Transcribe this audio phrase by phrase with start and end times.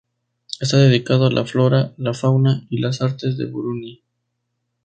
[0.59, 4.01] Está dedicado a la flora, la fauna y las artes de Burundi.